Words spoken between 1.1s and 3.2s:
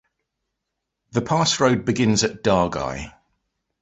The pass road begins at Dargai.